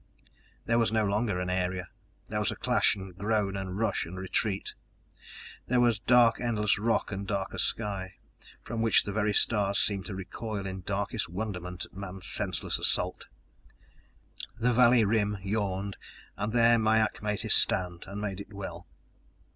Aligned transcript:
There 0.65 0.79
was 0.79 0.91
no 0.91 1.05
longer 1.05 1.39
an 1.39 1.51
area. 1.51 1.87
There 2.25 2.39
was 2.39 2.51
clash 2.59 2.95
and 2.95 3.15
groan 3.15 3.55
and 3.55 3.77
rush 3.77 4.03
and 4.07 4.17
retreat, 4.17 4.73
there 5.67 5.79
was 5.79 5.99
dark 5.99 6.41
endless 6.41 6.79
rock 6.79 7.11
and 7.11 7.25
a 7.25 7.27
darker 7.31 7.59
sky, 7.59 8.15
from 8.63 8.81
which 8.81 9.03
the 9.03 9.11
very 9.11 9.31
stars 9.31 9.77
seemed 9.77 10.07
to 10.07 10.15
recoil 10.15 10.65
in 10.65 10.81
darkest 10.81 11.29
wonderment 11.29 11.85
at 11.85 11.93
man's 11.93 12.25
senseless 12.25 12.79
assault. 12.79 13.27
The 14.57 14.73
valley 14.73 15.05
rim 15.05 15.37
yawned, 15.43 15.97
and 16.35 16.51
there 16.51 16.79
Mai 16.79 16.97
ak 16.97 17.21
made 17.21 17.41
his 17.41 17.53
stand 17.53 18.05
and 18.07 18.19
made 18.19 18.41
it 18.41 18.51
well. 18.51 18.87